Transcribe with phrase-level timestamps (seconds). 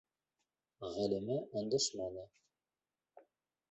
[0.95, 2.27] Ғәлимә өндәшмәне.